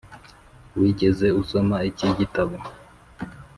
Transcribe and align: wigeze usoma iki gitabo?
wigeze 0.79 1.27
usoma 1.41 1.77
iki 1.89 2.07
gitabo? 2.19 2.55